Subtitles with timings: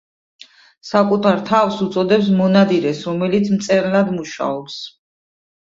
[0.91, 4.85] საკუთარ თავს უწოდებს მონადირეს, რომელიც მწერლად მუშაობს.